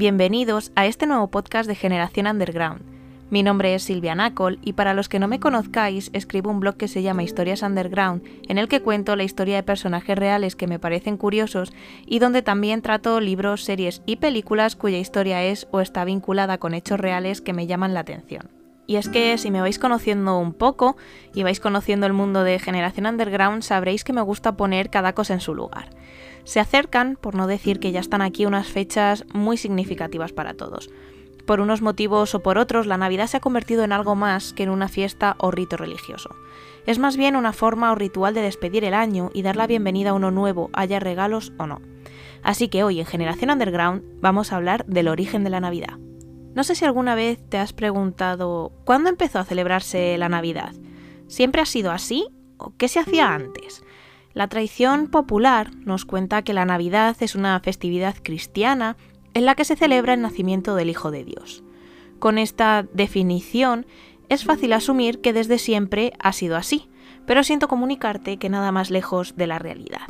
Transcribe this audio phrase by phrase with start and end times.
[0.00, 2.80] bienvenidos a este nuevo podcast de Generación Underground.
[3.28, 6.78] Mi nombre es Silvia Nacol y para los que no me conozcáis, escribo un blog
[6.78, 10.66] que se llama Historias Underground, en el que cuento la historia de personajes reales que
[10.66, 11.74] me parecen curiosos
[12.06, 16.72] y donde también trato libros, series y películas cuya historia es o está vinculada con
[16.72, 18.59] hechos reales que me llaman la atención.
[18.90, 20.96] Y es que si me vais conociendo un poco
[21.32, 25.32] y vais conociendo el mundo de Generación Underground, sabréis que me gusta poner cada cosa
[25.32, 25.90] en su lugar.
[26.42, 30.90] Se acercan, por no decir que ya están aquí, unas fechas muy significativas para todos.
[31.46, 34.64] Por unos motivos o por otros, la Navidad se ha convertido en algo más que
[34.64, 36.34] en una fiesta o rito religioso.
[36.84, 40.10] Es más bien una forma o ritual de despedir el año y dar la bienvenida
[40.10, 41.80] a uno nuevo, haya regalos o no.
[42.42, 45.96] Así que hoy en Generación Underground vamos a hablar del origen de la Navidad.
[46.60, 50.74] No sé si alguna vez te has preguntado ¿cuándo empezó a celebrarse la Navidad?
[51.26, 52.26] ¿Siempre ha sido así
[52.58, 53.82] o qué se hacía antes?
[54.34, 58.98] La tradición popular nos cuenta que la Navidad es una festividad cristiana
[59.32, 61.64] en la que se celebra el nacimiento del Hijo de Dios.
[62.18, 63.86] Con esta definición
[64.28, 66.90] es fácil asumir que desde siempre ha sido así,
[67.24, 70.02] pero siento comunicarte que nada más lejos de la realidad.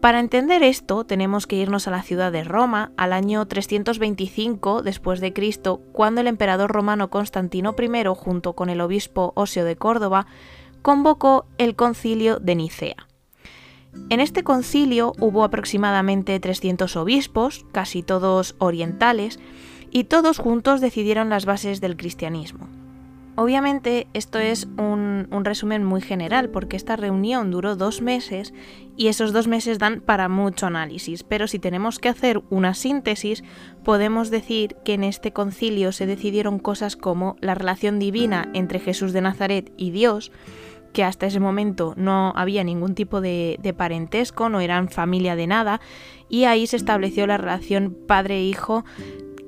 [0.00, 5.20] Para entender esto tenemos que irnos a la ciudad de Roma al año 325 después
[5.20, 10.26] de Cristo, cuando el emperador romano Constantino I junto con el obispo Osio de Córdoba
[10.80, 12.96] convocó el concilio de Nicea.
[14.08, 19.38] En este concilio hubo aproximadamente 300 obispos, casi todos orientales,
[19.90, 22.79] y todos juntos decidieron las bases del cristianismo.
[23.40, 28.52] Obviamente esto es un, resumen muy general porque esta reunión duró dos meses
[28.98, 33.42] y esos dos meses dan para mucho análisis, pero si tenemos que hacer una síntesis
[33.82, 39.14] podemos decir que en este concilio se decidieron cosas como la relación divina entre Jesús
[39.14, 40.32] de Nazaret y Dios,
[40.92, 45.80] que hasta ese momento no había ningún tipo de, parentesco, no eran familia de nada,
[46.28, 48.84] y ahí se estableció la relación padre-hijo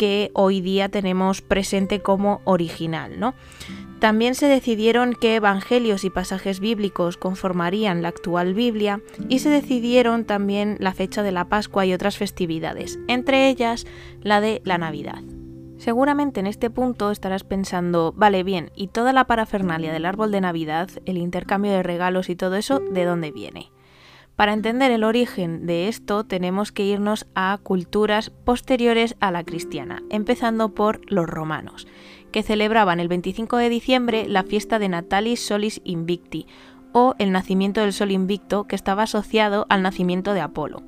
[0.02, 3.34] que hoy día tenemos presente como original, ¿no?
[4.00, 10.24] También se decidieron qué evangelios y pasajes bíblicos conformarían la actual Biblia y se decidieron
[10.24, 13.86] también la fecha de la Pascua y otras festividades, entre ellas
[14.22, 15.22] la de la Navidad.
[15.78, 20.40] Seguramente en este punto estarás pensando, vale, bien, ¿y toda la parafernalia del árbol de
[20.40, 23.70] Navidad, el intercambio de regalos y todo eso, de dónde viene?
[24.36, 30.02] Para entender el origen de esto tenemos que irnos a culturas posteriores a la cristiana,
[30.10, 31.86] empezando por los romanos,
[32.32, 36.46] que celebraban el 25 de diciembre la fiesta de Natalis Solis Invicti,
[36.92, 40.82] o el nacimiento del sol invicto, que estaba asociado al nacimiento de Apolo.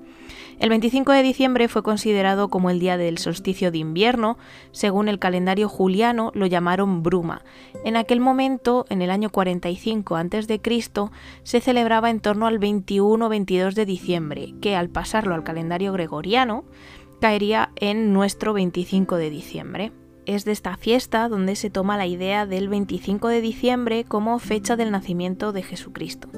[0.59, 4.39] El 25 de diciembre fue considerado como el día del solsticio de invierno,
[4.71, 7.43] según el calendario juliano lo llamaron bruma.
[7.85, 10.61] En aquel momento, en el año 45 a.C.,
[11.43, 16.65] se celebraba en torno al 21-22 de diciembre, que al pasarlo al calendario gregoriano
[17.21, 19.93] caería en nuestro 25 de diciembre.
[20.27, 24.77] Es de esta fiesta donde se toma la idea del 25 de diciembre como fecha
[24.77, 26.29] del nacimiento de Jesucristo.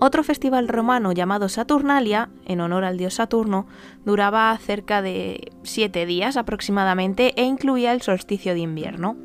[0.00, 3.66] Otro festival romano llamado Saturnalia, en honor al dios Saturno,
[4.04, 9.16] duraba cerca de siete días aproximadamente e incluía el solsticio de invierno.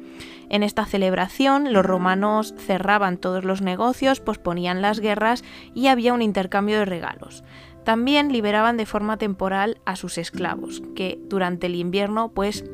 [0.49, 5.43] En esta celebración los romanos cerraban todos los negocios, posponían las guerras
[5.75, 7.43] y había un intercambio de regalos.
[7.83, 12.65] También liberaban de forma temporal a sus esclavos, que durante el invierno pues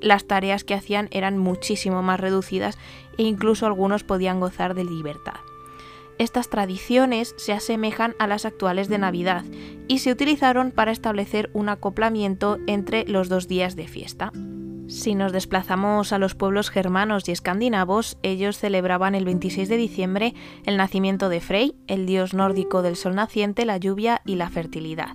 [0.00, 2.78] las tareas que hacían eran muchísimo más reducidas
[3.16, 5.38] e incluso algunos podían gozar de libertad.
[6.18, 9.44] Estas tradiciones se asemejan a las actuales de Navidad
[9.86, 14.32] y se utilizaron para establecer un acoplamiento entre los dos días de fiesta.
[14.88, 20.34] Si nos desplazamos a los pueblos germanos y escandinavos, ellos celebraban el 26 de diciembre
[20.64, 25.14] el nacimiento de Frey, el dios nórdico del sol naciente, la lluvia y la fertilidad.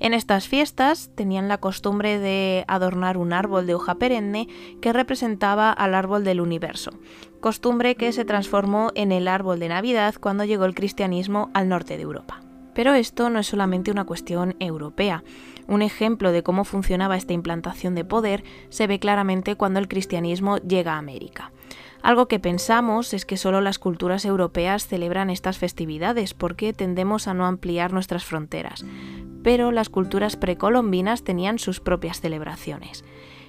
[0.00, 4.48] En estas fiestas tenían la costumbre de adornar un árbol de hoja perenne
[4.80, 6.92] que representaba al árbol del universo,
[7.40, 11.98] costumbre que se transformó en el árbol de Navidad cuando llegó el cristianismo al norte
[11.98, 12.40] de Europa.
[12.72, 15.22] Pero esto no es solamente una cuestión europea.
[15.70, 20.58] Un ejemplo de cómo funcionaba esta implantación de poder se ve claramente cuando el cristianismo
[20.58, 21.52] llega a América.
[22.02, 27.34] Algo que pensamos es que solo las culturas europeas celebran estas festividades porque tendemos a
[27.34, 28.84] no ampliar nuestras fronteras
[29.42, 33.04] pero las culturas precolombinas tenían sus propias celebraciones.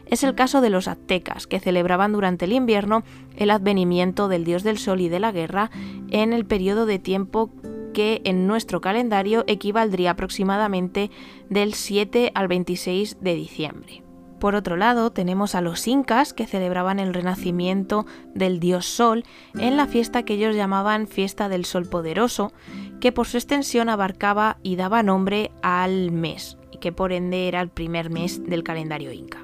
[0.06, 3.04] Es el caso de los aztecas, que celebraban durante el invierno
[3.38, 5.72] el advenimiento del dios del sol y de la guerra
[6.10, 7.52] en el periodo de tiempo
[7.94, 11.12] que en nuestro calendario equivaldría aproximadamente
[11.50, 14.04] del 7 al 26 de diciembre.
[14.42, 19.24] Por otro lado, tenemos a los incas que celebraban el renacimiento del dios Sol
[19.54, 22.52] en la fiesta que ellos llamaban Fiesta del Sol Poderoso,
[23.00, 27.70] que por su extensión abarcaba y daba nombre al mes, que por ende era el
[27.70, 29.44] primer mes del calendario inca.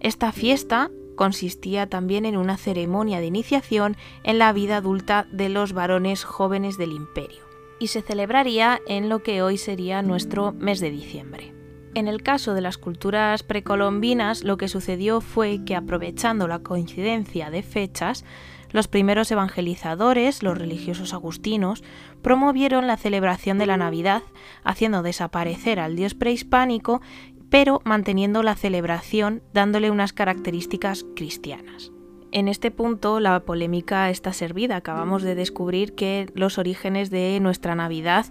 [0.00, 5.72] Esta fiesta consistía también en una ceremonia de iniciación en la vida adulta de los
[5.72, 7.41] varones jóvenes del imperio
[7.82, 11.52] y se celebraría en lo que hoy sería nuestro mes de diciembre.
[11.96, 17.50] En el caso de las culturas precolombinas, lo que sucedió fue que aprovechando la coincidencia
[17.50, 18.24] de fechas,
[18.70, 21.82] los primeros evangelizadores, los religiosos agustinos,
[22.22, 24.22] promovieron la celebración de la Navidad,
[24.62, 27.02] haciendo desaparecer al dios prehispánico,
[27.50, 31.90] pero manteniendo la celebración dándole unas características cristianas.
[32.32, 34.76] En este punto la polémica está servida.
[34.76, 38.26] Acabamos de descubrir que los orígenes de nuestra Navidad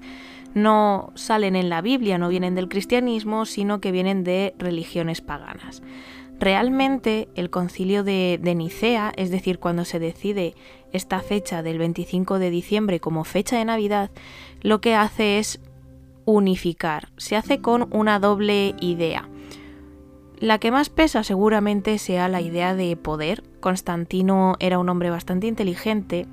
[0.55, 5.83] no salen en la Biblia, no vienen del cristianismo, sino que vienen de religiones paganas.
[6.39, 10.55] Realmente el concilio de, Nicea, es decir, cuando se decide
[10.91, 14.09] esta fecha del 25 de diciembre como fecha de Navidad,
[14.61, 15.59] lo que hace es
[16.25, 17.09] unificar.
[17.17, 19.29] Se hace con una doble idea.
[20.39, 23.43] La que más pesa seguramente sea la idea de poder.
[23.61, 26.27] Constantino era un hombre bastante inteligente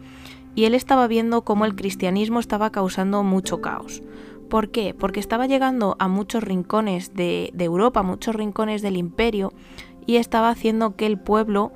[0.57, 4.03] y él estaba viendo cómo el cristianismo estaba causando mucho caos.
[4.49, 4.95] ¿Por qué?
[4.95, 9.53] Porque estaba llegando a muchos rincones de, Europa, muchos rincones del imperio,
[10.07, 11.73] y estaba haciendo que el pueblo,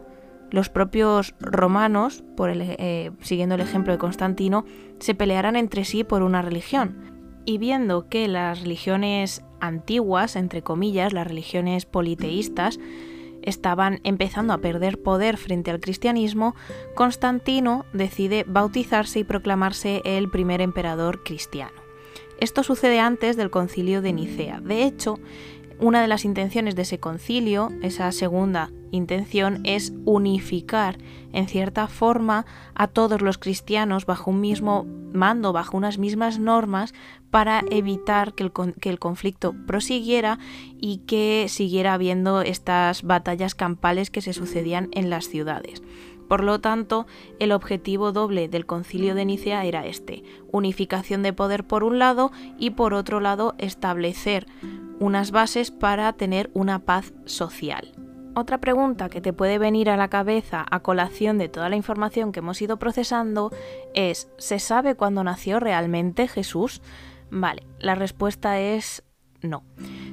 [0.51, 4.65] los propios romanos, por eh, siguiendo el ejemplo de Constantino,
[4.99, 6.97] se pelearan entre sí por una religión.
[7.45, 12.79] Y viendo que las religiones antiguas, entre comillas, las religiones politeístas,
[13.43, 16.55] estaban empezando a perder poder frente al cristianismo,
[16.95, 21.83] Constantino decide bautizarse y proclamarse el primer emperador cristiano.
[22.39, 24.61] Esto sucede antes del concilio de Nicea.
[24.61, 25.21] De hecho,
[25.83, 30.97] una de las intenciones de ese concilio, esa segunda intención, es unificar
[31.33, 36.95] en cierta forma a todos los cristianos bajo un mismo mando, bajo unas mismas normas,
[37.31, 40.39] para evitar que el, que el conflicto prosiguiera
[40.81, 45.83] y que siguiera habiendo estas batallas campales que se sucedían en las ciudades.
[46.29, 47.07] Por lo tanto,
[47.41, 52.31] el objetivo doble del concilio de Nicea era este, unificación de poder por un lado
[52.59, 54.47] y por otro lado establecer
[55.03, 57.93] unas bases para tener una paz social.
[58.35, 62.31] Otra pregunta que te puede venir a la cabeza a colación de toda la información
[62.31, 63.51] que hemos ido procesando
[63.95, 66.83] es, ¿se sabe cuándo nació realmente Jesús?
[67.31, 69.03] Vale, la respuesta es
[69.43, 69.65] no.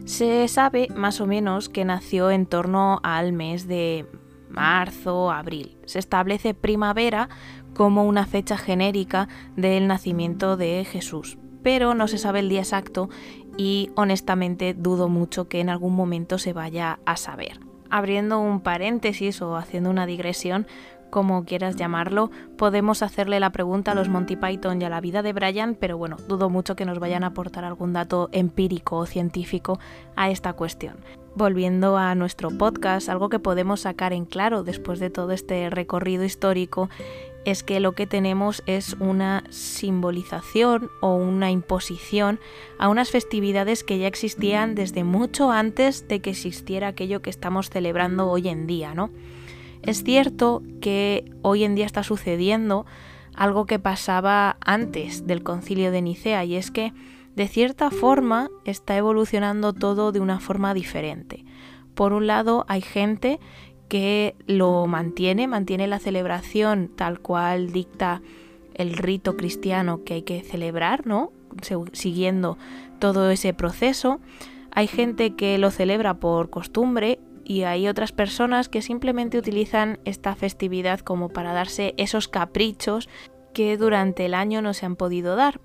[0.06, 4.08] Se sabe más o menos que nació en torno al mes de
[4.50, 5.78] marzo, abril.
[5.86, 7.30] Se establece primavera
[7.76, 13.10] como una fecha genérica del nacimiento de Jesús, pero no se sabe el día exacto
[13.60, 17.60] y honestamente dudo mucho que en algún momento se vaya a saber.
[17.90, 20.66] Abriendo un paréntesis o haciendo una digresión,
[21.10, 25.24] como quieras llamarlo, podemos hacerle la pregunta a los Monty Python y a la vida
[25.24, 29.06] de Brian, pero bueno, dudo mucho que nos vayan a aportar algún dato empírico o
[29.06, 29.78] científico
[30.16, 30.96] a esta cuestión.
[31.36, 36.24] Volviendo a nuestro podcast, algo que podemos sacar en claro después de todo este recorrido
[36.24, 36.90] histórico
[37.46, 42.40] es que lo que tenemos es una simbolización o una imposición
[42.78, 47.70] a unas festividades que ya existían desde mucho antes de que existiera aquello que estamos
[47.70, 49.10] celebrando hoy en día, ¿no?
[49.82, 52.86] Es cierto que hoy en día está sucediendo
[53.34, 56.94] algo que pasaba antes del concilio de Nicea y es que
[57.36, 61.46] de cierta forma está evolucionando todo de una forma diferente.
[61.96, 63.40] Por un lado hay gente
[63.90, 68.22] que lo mantiene, mantiene la celebración tal cual dicta
[68.76, 71.34] el rito cristiano que hay que celebrar, ¿no?
[71.92, 72.58] Siguiendo
[73.00, 74.22] todo ese proceso.
[74.72, 80.36] Hay gente que lo celebra por costumbre y hay otras personas que simplemente utilizan esta
[80.36, 83.10] festividad como para darse esos caprichos
[83.54, 85.60] que durante el año no se han podido dar.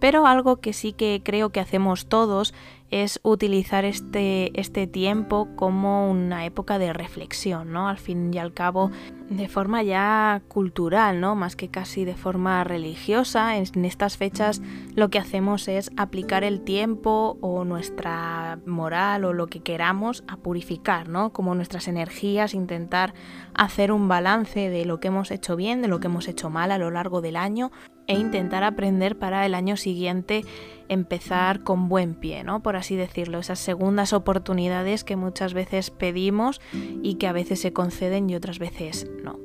[0.00, 2.54] Pero algo que sí que creo que hacemos todos
[2.90, 7.88] es utilizar este, este tiempo como una época de reflexión, ¿no?
[7.88, 8.90] Al fin y al cabo,
[9.28, 11.36] de forma ya cultural, ¿no?
[11.36, 13.56] Más que casi de forma religiosa.
[13.56, 14.60] En estas fechas
[14.96, 20.36] lo que hacemos es aplicar el tiempo o nuestra moral o lo que queramos a
[20.36, 21.32] purificar, ¿no?
[21.32, 23.14] Como nuestras energías, intentar
[23.54, 26.72] hacer un balance de lo que hemos hecho bien, de lo que hemos hecho mal
[26.72, 27.70] a lo largo del año
[28.10, 30.44] e intentar aprender para el año siguiente
[30.88, 32.60] empezar con buen pie, ¿no?
[32.60, 36.60] Por así decirlo, esas segundas oportunidades que muchas veces pedimos
[37.04, 39.38] y que a veces se conceden y otras veces no.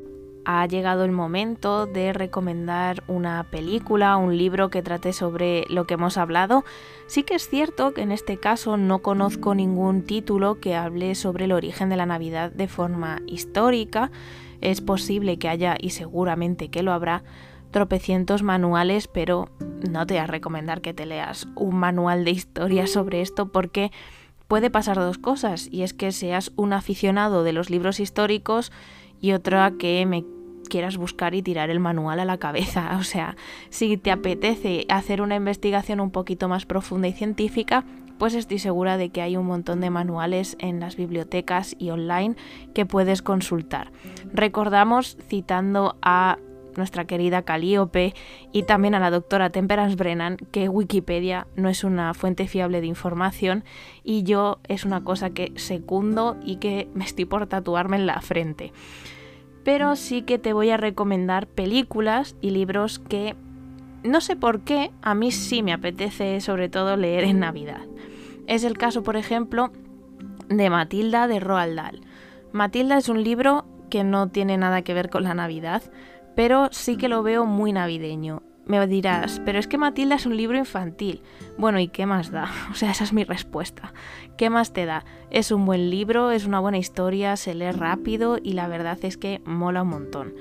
[0.45, 5.93] Ha llegado el momento de recomendar una película, un libro que trate sobre lo que
[5.93, 6.63] hemos hablado.
[7.05, 11.45] Sí que es cierto que en este caso no conozco ningún título que hable sobre
[11.45, 14.10] el origen de la Navidad de forma histórica.
[14.60, 17.24] Es posible que haya y seguramente que lo habrá,
[17.75, 19.50] tropecientos manuales, pero
[19.91, 23.91] no te voy a recomendar que te leas un manual de historia sobre esto porque
[24.48, 28.72] puede pasar dos cosas, y es que seas un aficionado de los libros históricos
[29.20, 30.24] y otra que me
[30.70, 32.96] quieras buscar y tirar el manual a la cabeza.
[32.98, 33.36] O sea,
[33.70, 37.84] si te apetece hacer una investigación un poquito más profunda y científica,
[38.17, 42.38] pues estoy segura de que hay un montón de manuales en las bibliotecas y online
[42.74, 43.91] que puedes consultar.
[44.32, 46.38] Recordamos, citando a
[46.77, 48.13] nuestra querida Calíope
[48.51, 52.88] y también a la doctora Temperance Brennan que Wikipedia no es una fuente fiable de
[52.88, 53.63] información
[54.03, 58.22] y yo es una cosa que secundo y que me estoy por tatuarme en la
[58.22, 58.74] frente
[59.63, 63.36] pero sí que te voy a recomendar películas y libros que
[64.05, 67.82] no sé por qué, a mí sí me apetece sobre todo leer en Navidad.
[68.46, 69.72] Es el caso, por ejemplo,
[70.48, 72.01] de Matilda de Roald Dahl.
[72.51, 75.82] Matilda es un libro que no tiene nada que ver con la Navidad,
[76.36, 80.36] pero sí que lo veo muy navideño me dirás, pero es que Matilda es un
[80.36, 81.22] libro infantil.
[81.58, 82.51] Bueno, ¿y qué más da?
[82.72, 83.94] O sea, esa es mi respuesta.
[84.38, 85.06] ¿Qué más te da?
[85.30, 89.18] Es un buen libro, es una buena historia, se lee rápido y la verdad es
[89.18, 90.34] que mola un montón.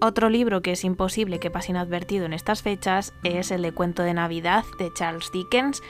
[0.00, 4.04] Otro libro que es imposible que pase inadvertido en estas fechas es el de Cuento
[4.04, 5.82] de Navidad de Charles Dickens,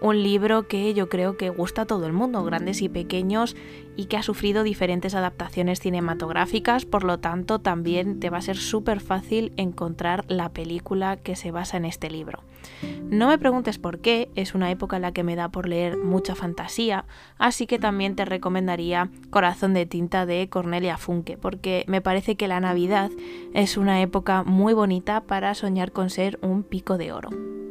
[0.00, 3.56] un libro que yo creo que gusta a todo el mundo, grandes y pequeños,
[3.96, 8.56] y que ha sufrido diferentes adaptaciones cinematográficas, por lo tanto también te va a ser
[8.56, 12.42] súper fácil encontrar la película que se basa en este libro.
[13.10, 15.96] No me preguntes por qué, es una época en la que me da por leer
[15.96, 17.04] mucha fantasía,
[17.38, 22.48] así que también te recomendaría Corazón de tinta de Cornelia Funke, porque me parece que
[22.48, 23.10] la Navidad
[23.52, 27.30] es una época muy bonita para soñar con ser un pico de oro.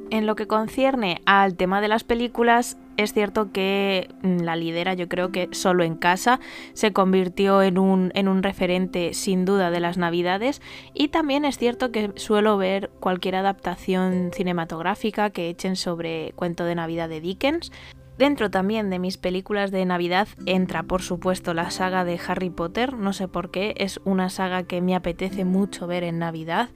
[0.09, 4.93] En lo que concierne al tema de las películas, es cierto que mm, la lidera
[4.93, 6.39] yo creo que solo en casa
[6.73, 10.61] se convirtió en un, en un, referente sin duda de las navidades.
[10.93, 16.75] Y también es cierto que suelo ver cualquier adaptación cinematográfica que echen sobre cuento de
[16.75, 17.71] Navidad de Dickens.
[18.17, 22.93] Dentro también de mis películas de Navidad entra por supuesto la saga de Harry Potter,
[22.93, 26.69] no sé por qué, es una saga que me apetece mucho ver en Navidad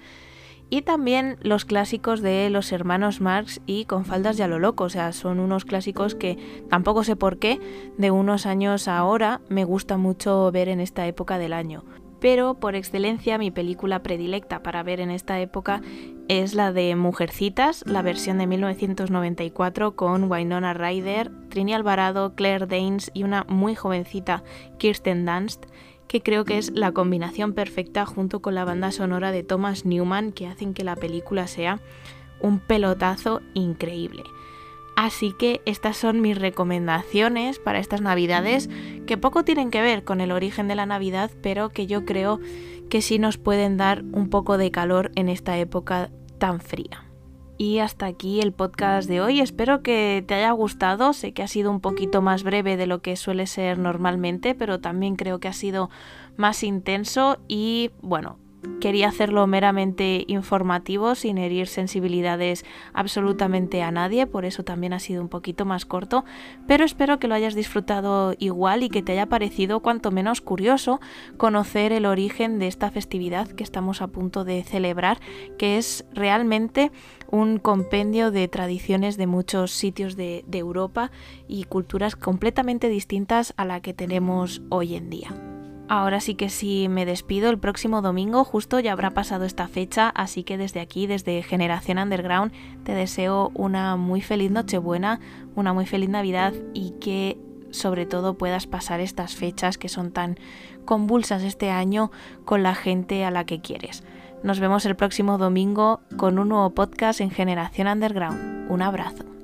[0.69, 4.89] y también los clásicos de los hermanos Marx y con faldas ya lo loco, o
[4.89, 6.37] sea, son unos clásicos que
[6.69, 7.59] tampoco sé por qué,
[7.97, 11.83] de unos años ahora me gusta mucho ver en esta época del año.
[12.19, 15.81] Pero por excelencia mi película predilecta para ver en esta época
[16.27, 23.11] es la de Mujercitas, la versión de 1994 con Wynonna Ryder, Trini Alvarado, Claire Danes
[23.13, 24.43] y una muy jovencita
[24.79, 25.67] Kirsten Dunst
[26.07, 30.31] que creo que es la combinación perfecta junto con la banda sonora de Thomas Newman
[30.31, 31.79] que hacen que la película sea
[32.39, 34.23] un pelotazo increíble.
[34.95, 38.67] Así que estas son mis recomendaciones para estas navidades
[39.05, 42.39] que poco tienen que ver con el origen de la Navidad, pero que yo creo
[42.89, 46.09] que sí nos pueden dar un poco de calor en esta época
[46.39, 47.06] tan fría.
[47.57, 49.41] Y hasta aquí el podcast de hoy.
[49.41, 51.13] Espero que te haya gustado.
[51.13, 54.79] Sé que ha sido un poquito más breve de lo que suele ser normalmente, pero
[54.79, 55.89] también creo que ha sido
[56.35, 58.37] más intenso y bueno,
[58.79, 65.21] Quería hacerlo meramente informativo, sin herir sensibilidades absolutamente a nadie, por eso también ha sido
[65.21, 66.25] un poquito más corto,
[66.67, 71.01] pero espero que lo hayas disfrutado igual y que te haya parecido cuanto menos curioso
[71.37, 75.19] conocer el origen de esta festividad que estamos a punto de celebrar,
[75.57, 76.91] que es realmente
[77.31, 81.09] un compendio de tradiciones de muchos sitios de, de Europa
[81.47, 85.56] y culturas completamente distintas a la que tenemos hoy en día.
[85.89, 90.09] Ahora sí que sí me despido el próximo domingo, justo ya habrá pasado esta fecha,
[90.09, 92.51] así que desde aquí, desde Generación Underground,
[92.83, 95.21] te deseo una muy feliz Nochebuena,
[95.55, 97.37] una muy feliz Navidad y que
[97.71, 100.37] sobre todo puedas pasar estas fechas que son tan
[100.83, 102.11] convulsas este año
[102.43, 104.03] con la gente a la que quieres.
[104.43, 108.69] Nos vemos el próximo domingo con un nuevo podcast en Generación Underground.
[108.69, 109.36] Un abrazo.